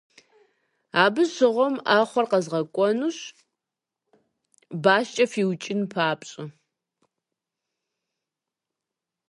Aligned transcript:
Абы 1.03 1.23
щыгъуэм 1.33 1.75
Ӏэхъуэр 1.85 2.25
къэзгъэкӀуэнущ, 2.31 3.17
башкӀэ 4.83 5.25
фиукӀын 5.31 5.81
папщӀэ. 5.93 6.45